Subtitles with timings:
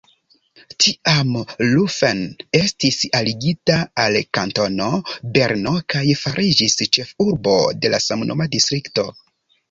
[0.83, 1.33] Tiam
[1.73, 2.21] Laufen
[2.59, 4.87] estis aligita al Kantono
[5.35, 9.07] Berno kaj fariĝis ĉefurbo de la samnoma distrikto.